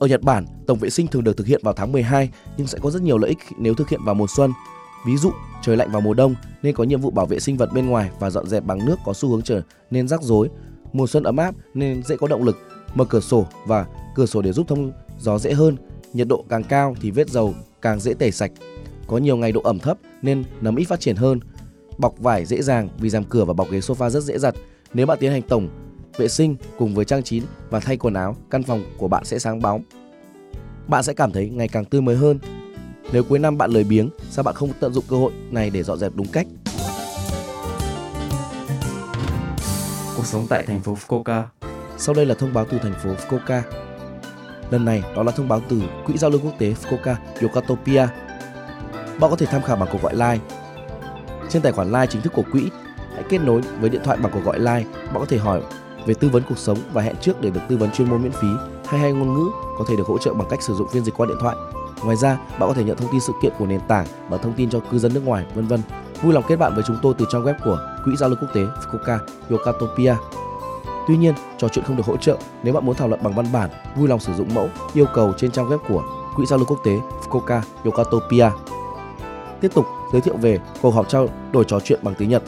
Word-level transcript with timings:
ở 0.00 0.06
Nhật 0.06 0.22
Bản, 0.22 0.46
tổng 0.66 0.78
vệ 0.78 0.90
sinh 0.90 1.06
thường 1.06 1.24
được 1.24 1.36
thực 1.36 1.46
hiện 1.46 1.60
vào 1.64 1.74
tháng 1.74 1.92
12 1.92 2.30
nhưng 2.56 2.66
sẽ 2.66 2.78
có 2.82 2.90
rất 2.90 3.02
nhiều 3.02 3.18
lợi 3.18 3.28
ích 3.28 3.38
nếu 3.58 3.74
thực 3.74 3.88
hiện 3.88 4.00
vào 4.04 4.14
mùa 4.14 4.26
xuân. 4.36 4.52
Ví 5.06 5.16
dụ, 5.16 5.30
trời 5.62 5.76
lạnh 5.76 5.92
vào 5.92 6.00
mùa 6.00 6.14
đông 6.14 6.34
nên 6.62 6.74
có 6.74 6.84
nhiệm 6.84 7.00
vụ 7.00 7.10
bảo 7.10 7.26
vệ 7.26 7.40
sinh 7.40 7.56
vật 7.56 7.72
bên 7.72 7.86
ngoài 7.86 8.10
và 8.20 8.30
dọn 8.30 8.46
dẹp 8.46 8.64
bằng 8.64 8.86
nước 8.86 8.96
có 9.04 9.12
xu 9.12 9.28
hướng 9.28 9.42
trở 9.42 9.62
nên 9.90 10.08
rắc 10.08 10.22
rối. 10.22 10.48
Mùa 10.92 11.06
xuân 11.06 11.22
ấm 11.22 11.36
áp 11.36 11.54
nên 11.74 12.02
dễ 12.02 12.16
có 12.16 12.28
động 12.28 12.42
lực, 12.42 12.58
mở 12.94 13.04
cửa 13.04 13.20
sổ 13.20 13.46
và 13.66 13.86
cửa 14.14 14.26
sổ 14.26 14.42
để 14.42 14.52
giúp 14.52 14.68
thông 14.68 14.92
gió 15.18 15.38
dễ 15.38 15.52
hơn. 15.52 15.76
Nhiệt 16.12 16.28
độ 16.28 16.44
càng 16.48 16.64
cao 16.64 16.94
thì 17.00 17.10
vết 17.10 17.28
dầu 17.28 17.54
càng 17.82 18.00
dễ 18.00 18.14
tẩy 18.14 18.30
sạch. 18.30 18.52
Có 19.06 19.18
nhiều 19.18 19.36
ngày 19.36 19.52
độ 19.52 19.60
ẩm 19.60 19.78
thấp 19.78 19.98
nên 20.22 20.44
nấm 20.60 20.76
ít 20.76 20.84
phát 20.84 21.00
triển 21.00 21.16
hơn. 21.16 21.40
Bọc 21.98 22.18
vải 22.18 22.44
dễ 22.44 22.62
dàng 22.62 22.88
vì 22.98 23.10
rèm 23.10 23.24
cửa 23.24 23.44
và 23.44 23.52
bọc 23.52 23.70
ghế 23.70 23.78
sofa 23.78 24.10
rất 24.10 24.22
dễ 24.22 24.38
giặt. 24.38 24.54
Nếu 24.94 25.06
bạn 25.06 25.18
tiến 25.20 25.32
hành 25.32 25.42
tổng 25.42 25.68
vệ 26.20 26.28
sinh 26.28 26.56
cùng 26.78 26.94
với 26.94 27.04
trang 27.04 27.22
trí 27.22 27.42
và 27.70 27.80
thay 27.80 27.96
quần 27.96 28.14
áo, 28.14 28.36
căn 28.50 28.62
phòng 28.62 28.82
của 28.98 29.08
bạn 29.08 29.24
sẽ 29.24 29.38
sáng 29.38 29.60
bóng. 29.60 29.82
Bạn 30.86 31.02
sẽ 31.02 31.14
cảm 31.14 31.32
thấy 31.32 31.48
ngày 31.48 31.68
càng 31.68 31.84
tươi 31.84 32.00
mới 32.00 32.16
hơn. 32.16 32.38
Nếu 33.12 33.24
cuối 33.24 33.38
năm 33.38 33.58
bạn 33.58 33.70
lười 33.70 33.84
biếng, 33.84 34.10
sao 34.30 34.42
bạn 34.42 34.54
không 34.54 34.72
tận 34.80 34.92
dụng 34.92 35.04
cơ 35.08 35.16
hội 35.16 35.32
này 35.50 35.70
để 35.70 35.82
dọn 35.82 35.98
dẹp 35.98 36.12
đúng 36.14 36.26
cách? 36.26 36.46
Cuộc 40.16 40.26
sống 40.26 40.46
tại 40.48 40.62
thành 40.66 40.80
phố 40.80 40.94
Fukuoka. 40.94 41.42
Sau 41.98 42.14
đây 42.14 42.26
là 42.26 42.34
thông 42.34 42.52
báo 42.52 42.66
từ 42.70 42.78
thành 42.78 42.94
phố 43.02 43.10
Fukuoka. 43.10 43.62
Lần 44.70 44.84
này 44.84 45.02
đó 45.16 45.22
là 45.22 45.32
thông 45.32 45.48
báo 45.48 45.62
từ 45.68 45.82
Quỹ 46.06 46.18
giao 46.18 46.30
lưu 46.30 46.40
quốc 46.44 46.54
tế 46.58 46.74
Fukuoka 46.82 47.14
Yokatopia. 47.42 48.06
Bạn 49.20 49.30
có 49.30 49.36
thể 49.38 49.46
tham 49.46 49.62
khảo 49.62 49.76
bằng 49.76 49.88
cuộc 49.92 50.02
gọi 50.02 50.14
line. 50.14 50.38
Trên 51.48 51.62
tài 51.62 51.72
khoản 51.72 51.88
line 51.88 52.06
chính 52.06 52.22
thức 52.22 52.32
của 52.36 52.44
quỹ, 52.52 52.68
hãy 53.14 53.22
kết 53.28 53.38
nối 53.38 53.60
với 53.80 53.90
điện 53.90 54.00
thoại 54.04 54.18
bằng 54.22 54.32
cuộc 54.32 54.44
gọi 54.44 54.58
line. 54.58 54.84
Bạn 54.94 55.18
có 55.18 55.26
thể 55.28 55.38
hỏi 55.38 55.62
về 56.06 56.14
tư 56.14 56.28
vấn 56.28 56.42
cuộc 56.48 56.58
sống 56.58 56.78
và 56.92 57.02
hẹn 57.02 57.16
trước 57.20 57.40
để 57.40 57.50
được 57.50 57.60
tư 57.68 57.76
vấn 57.76 57.90
chuyên 57.90 58.10
môn 58.10 58.22
miễn 58.22 58.32
phí 58.32 58.48
hay 58.86 59.00
hay 59.00 59.12
ngôn 59.12 59.34
ngữ 59.34 59.50
có 59.78 59.84
thể 59.88 59.96
được 59.96 60.06
hỗ 60.06 60.18
trợ 60.18 60.34
bằng 60.34 60.48
cách 60.50 60.62
sử 60.62 60.74
dụng 60.74 60.88
phiên 60.88 61.04
dịch 61.04 61.14
qua 61.16 61.26
điện 61.26 61.36
thoại. 61.40 61.56
Ngoài 62.04 62.16
ra, 62.16 62.38
bạn 62.58 62.68
có 62.68 62.74
thể 62.74 62.84
nhận 62.84 62.96
thông 62.96 63.12
tin 63.12 63.20
sự 63.20 63.32
kiện 63.42 63.52
của 63.58 63.66
nền 63.66 63.80
tảng 63.88 64.06
và 64.28 64.36
thông 64.36 64.52
tin 64.52 64.70
cho 64.70 64.80
cư 64.90 64.98
dân 64.98 65.14
nước 65.14 65.24
ngoài, 65.24 65.46
vân 65.54 65.66
vân. 65.66 65.80
Vui 66.22 66.32
lòng 66.32 66.44
kết 66.48 66.56
bạn 66.56 66.74
với 66.74 66.84
chúng 66.86 66.98
tôi 67.02 67.14
từ 67.18 67.26
trang 67.32 67.44
web 67.44 67.54
của 67.64 67.78
Quỹ 68.04 68.16
giao 68.16 68.28
lưu 68.28 68.38
quốc 68.40 68.48
tế 68.54 68.60
Fukuoka 68.60 69.18
Yokatopia. 69.50 70.14
Tuy 71.08 71.16
nhiên, 71.16 71.34
trò 71.58 71.68
chuyện 71.68 71.84
không 71.84 71.96
được 71.96 72.06
hỗ 72.06 72.16
trợ. 72.16 72.36
Nếu 72.62 72.74
bạn 72.74 72.86
muốn 72.86 72.94
thảo 72.96 73.08
luận 73.08 73.20
bằng 73.22 73.34
văn 73.34 73.46
bản, 73.52 73.70
vui 73.96 74.08
lòng 74.08 74.20
sử 74.20 74.34
dụng 74.34 74.54
mẫu 74.54 74.68
yêu 74.94 75.06
cầu 75.14 75.32
trên 75.36 75.50
trang 75.50 75.68
web 75.68 75.78
của 75.88 76.02
Quỹ 76.36 76.46
giao 76.46 76.58
lưu 76.58 76.66
quốc 76.66 76.80
tế 76.84 76.98
Fukuoka 77.22 77.60
Yokatopia. 77.84 78.50
Tiếp 79.60 79.70
tục 79.74 79.86
giới 80.12 80.20
thiệu 80.20 80.36
về 80.36 80.58
cuộc 80.82 80.90
họp 80.90 81.08
trao 81.08 81.28
đổi 81.52 81.64
trò 81.64 81.80
chuyện 81.80 82.00
bằng 82.02 82.14
tiếng 82.14 82.28
Nhật 82.28 82.42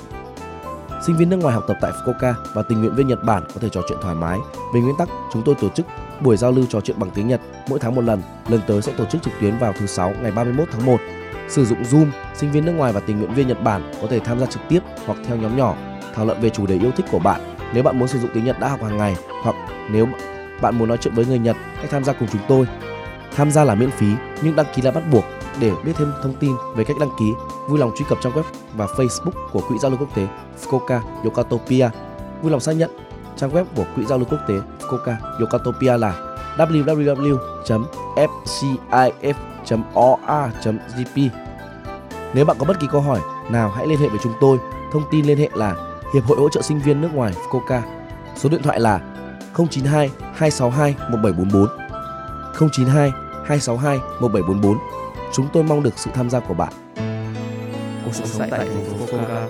Sinh 1.06 1.16
viên 1.16 1.30
nước 1.30 1.36
ngoài 1.36 1.54
học 1.54 1.64
tập 1.68 1.76
tại 1.80 1.92
Fukuoka 1.92 2.34
và 2.52 2.62
tình 2.62 2.80
nguyện 2.80 2.94
viên 2.94 3.08
Nhật 3.08 3.24
Bản 3.24 3.42
có 3.54 3.60
thể 3.60 3.68
trò 3.68 3.80
chuyện 3.88 3.98
thoải 4.02 4.14
mái. 4.14 4.38
Về 4.74 4.80
nguyên 4.80 4.96
tắc, 4.98 5.08
chúng 5.32 5.42
tôi 5.44 5.54
tổ 5.54 5.68
chức 5.68 5.86
buổi 6.20 6.36
giao 6.36 6.52
lưu 6.52 6.64
trò 6.68 6.80
chuyện 6.80 6.98
bằng 6.98 7.10
tiếng 7.10 7.28
Nhật 7.28 7.40
mỗi 7.68 7.78
tháng 7.78 7.94
một 7.94 8.04
lần. 8.04 8.22
Lần 8.48 8.60
tới 8.66 8.82
sẽ 8.82 8.92
tổ 8.92 9.04
chức 9.04 9.22
trực 9.22 9.32
tuyến 9.40 9.58
vào 9.58 9.72
thứ 9.78 9.86
sáu 9.86 10.12
ngày 10.22 10.32
31 10.32 10.68
tháng 10.72 10.86
1. 10.86 11.00
Sử 11.48 11.64
dụng 11.64 11.82
Zoom, 11.82 12.06
sinh 12.34 12.52
viên 12.52 12.64
nước 12.64 12.72
ngoài 12.72 12.92
và 12.92 13.00
tình 13.00 13.18
nguyện 13.18 13.34
viên 13.34 13.48
Nhật 13.48 13.62
Bản 13.62 13.92
có 14.02 14.06
thể 14.10 14.20
tham 14.20 14.40
gia 14.40 14.46
trực 14.46 14.62
tiếp 14.68 14.80
hoặc 15.06 15.18
theo 15.26 15.36
nhóm 15.36 15.56
nhỏ, 15.56 15.76
thảo 16.14 16.26
luận 16.26 16.40
về 16.40 16.50
chủ 16.50 16.66
đề 16.66 16.78
yêu 16.78 16.90
thích 16.90 17.06
của 17.10 17.18
bạn. 17.18 17.40
Nếu 17.74 17.82
bạn 17.82 17.98
muốn 17.98 18.08
sử 18.08 18.18
dụng 18.18 18.30
tiếng 18.34 18.44
Nhật 18.44 18.60
đã 18.60 18.68
học 18.68 18.82
hàng 18.82 18.96
ngày 18.96 19.16
hoặc 19.42 19.56
nếu 19.90 20.06
bạn 20.60 20.78
muốn 20.78 20.88
nói 20.88 20.98
chuyện 21.00 21.14
với 21.14 21.26
người 21.26 21.38
Nhật, 21.38 21.56
hãy 21.76 21.86
tham 21.86 22.04
gia 22.04 22.12
cùng 22.12 22.28
chúng 22.32 22.42
tôi. 22.48 22.66
Tham 23.36 23.50
gia 23.50 23.64
là 23.64 23.74
miễn 23.74 23.90
phí 23.90 24.06
nhưng 24.42 24.56
đăng 24.56 24.66
ký 24.74 24.82
là 24.82 24.90
bắt 24.90 25.02
buộc 25.12 25.24
để 25.60 25.72
biết 25.84 25.92
thêm 25.96 26.12
thông 26.22 26.34
tin 26.34 26.52
về 26.74 26.84
cách 26.84 26.96
đăng 27.00 27.10
ký, 27.18 27.32
vui 27.68 27.78
lòng 27.78 27.92
truy 27.96 28.04
cập 28.08 28.18
trang 28.22 28.32
web 28.32 28.42
và 28.76 28.86
Facebook 28.86 29.50
của 29.52 29.60
Quỹ 29.68 29.78
giao 29.78 29.90
lưu 29.90 30.00
quốc 30.00 30.14
tế 30.14 30.26
Fukuoka 30.62 31.00
Yokatopia. 31.24 31.88
Vui 32.42 32.50
lòng 32.50 32.60
xác 32.60 32.72
nhận 32.72 32.90
trang 33.36 33.50
web 33.50 33.64
của 33.76 33.84
Quỹ 33.96 34.04
giao 34.04 34.18
lưu 34.18 34.26
quốc 34.30 34.38
tế 34.48 34.54
Fukuoka 34.80 35.14
Yokatopia 35.40 35.98
là 35.98 36.36
www.fcif.or.gp. 36.56 37.36
Nếu 42.34 42.44
bạn 42.44 42.56
có 42.58 42.64
bất 42.64 42.80
kỳ 42.80 42.86
câu 42.92 43.00
hỏi 43.00 43.20
nào 43.50 43.70
hãy 43.70 43.86
liên 43.86 43.98
hệ 43.98 44.08
với 44.08 44.18
chúng 44.22 44.32
tôi. 44.40 44.58
Thông 44.92 45.02
tin 45.10 45.26
liên 45.26 45.38
hệ 45.38 45.48
là 45.54 45.74
Hiệp 46.14 46.24
hội 46.24 46.38
hỗ 46.38 46.48
trợ 46.48 46.62
sinh 46.62 46.80
viên 46.80 47.00
nước 47.00 47.14
ngoài 47.14 47.32
Fukuoka. 47.32 47.80
Số 48.36 48.48
điện 48.48 48.62
thoại 48.62 48.80
là 48.80 49.00
092 49.56 50.10
262 50.34 50.94
1744 51.10 51.66
092 52.70 53.10
262 53.46 53.98
1744 54.20 55.01
Chúng 55.34 55.48
tôi 55.52 55.62
mong 55.62 55.82
được 55.82 55.94
sự 55.96 56.10
tham 56.14 56.30
gia 56.30 56.40
của 56.40 56.54
bạn. 56.54 56.72
Cuộc 58.04 58.14
sống 58.14 58.48
tại 58.50 58.50
thành 58.50 58.84
phố 58.84 59.06
Fukuoka. 59.06 59.46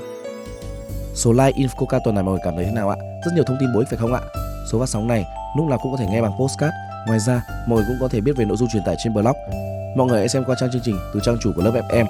Số 1.14 1.32
like 1.32 1.52
in 1.56 1.66
Fukuoka 1.66 2.00
tuần 2.04 2.14
này 2.14 2.24
mọi 2.24 2.32
người 2.32 2.40
cảm 2.44 2.56
thấy 2.56 2.64
thế 2.64 2.70
nào 2.70 2.90
ạ? 2.90 2.96
Rất 3.24 3.30
nhiều 3.34 3.44
thông 3.46 3.56
tin 3.60 3.72
bổ 3.74 3.80
ích 3.80 3.88
phải 3.88 3.98
không 3.98 4.14
ạ? 4.14 4.20
Số 4.72 4.80
phát 4.80 4.88
sóng 4.88 5.08
này 5.08 5.24
lúc 5.56 5.68
nào 5.68 5.78
cũng 5.82 5.92
có 5.92 5.98
thể 5.98 6.06
nghe 6.10 6.22
bằng 6.22 6.32
postcard. 6.40 6.74
Ngoài 7.06 7.20
ra, 7.20 7.42
mọi 7.66 7.76
người 7.76 7.84
cũng 7.88 7.96
có 8.00 8.08
thể 8.08 8.20
biết 8.20 8.36
về 8.36 8.44
nội 8.44 8.56
dung 8.56 8.68
truyền 8.72 8.82
tải 8.86 8.96
trên 9.04 9.14
blog. 9.14 9.36
Mọi 9.96 10.06
người 10.06 10.18
hãy 10.18 10.28
xem 10.28 10.44
qua 10.44 10.56
trang 10.60 10.70
chương 10.72 10.82
trình 10.84 10.96
từ 11.14 11.20
trang 11.22 11.36
chủ 11.40 11.52
của 11.56 11.62
lớp 11.62 11.80
FM. 11.88 12.06